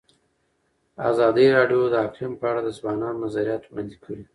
ازادي 1.09 1.45
راډیو 1.57 1.81
د 1.89 1.95
اقلیم 2.05 2.33
په 2.39 2.45
اړه 2.51 2.61
د 2.63 2.69
ځوانانو 2.77 3.21
نظریات 3.25 3.63
وړاندې 3.65 3.95
کړي. 4.03 4.23